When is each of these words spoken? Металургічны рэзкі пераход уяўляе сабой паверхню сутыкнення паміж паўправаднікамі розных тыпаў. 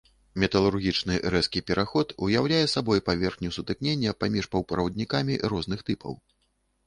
Металургічны 0.43 1.17
рэзкі 1.33 1.59
пераход 1.67 2.15
уяўляе 2.27 2.63
сабой 2.75 3.03
паверхню 3.09 3.49
сутыкнення 3.57 4.15
паміж 4.23 4.45
паўправаднікамі 4.55 5.39
розных 5.53 5.79
тыпаў. 5.91 6.13